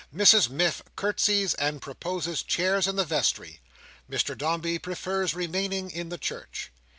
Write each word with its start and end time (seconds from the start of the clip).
Mrs 0.11 0.49
Miff 0.49 0.81
curtseys 0.95 1.53
and 1.53 1.79
proposes 1.79 2.41
chairs 2.41 2.87
in 2.87 2.95
the 2.95 3.05
vestry. 3.05 3.59
Mr 4.09 4.35
Dombey 4.35 4.79
prefers 4.79 5.35
remaining 5.35 5.91
in 5.91 6.09
the 6.09 6.17
church. 6.17 6.71